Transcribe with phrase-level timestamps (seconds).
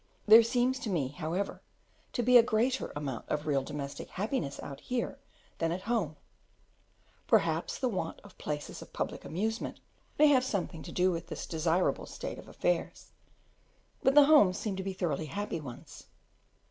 [0.25, 1.61] There seems to me, however,
[2.13, 5.19] to be a greater amount of real domestic happiness out here
[5.59, 6.15] than at home:
[7.27, 9.79] perhaps the want of places of public amusement
[10.17, 13.11] may have something to do with this desirable state of affairs,
[14.01, 16.07] but the homes seem to be thoroughly happy ones.